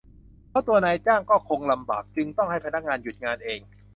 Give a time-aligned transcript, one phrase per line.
[0.49, 3.59] เพราะตัวนายจ้างก็คงลำบากถึงต้องให้พนักงานหยุดงานเอง